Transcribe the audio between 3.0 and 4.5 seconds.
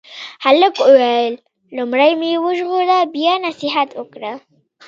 بیا نصیحت وکړه.